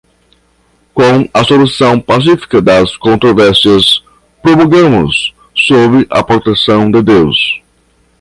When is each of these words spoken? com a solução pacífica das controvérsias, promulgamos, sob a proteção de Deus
com 0.95 1.29
a 1.31 1.43
solução 1.43 2.01
pacífica 2.01 2.59
das 2.59 2.97
controvérsias, 2.97 4.03
promulgamos, 4.41 5.31
sob 5.55 6.07
a 6.09 6.23
proteção 6.23 6.89
de 6.89 7.03
Deus 7.03 7.61